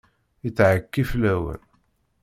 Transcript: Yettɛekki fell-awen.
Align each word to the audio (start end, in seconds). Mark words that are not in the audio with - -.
Yettɛekki 0.43 1.03
fell-awen. 1.09 1.61